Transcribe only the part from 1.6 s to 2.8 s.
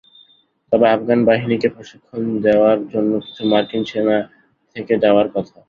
প্রশিক্ষণ দেওয়ার